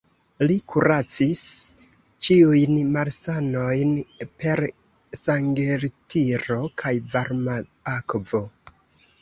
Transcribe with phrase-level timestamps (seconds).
[0.43, 1.41] Li kuracis
[2.27, 3.93] ĉiujn malsanojn
[4.41, 4.63] per
[5.21, 7.63] sangeltiro kaj varma
[7.99, 8.43] akvo.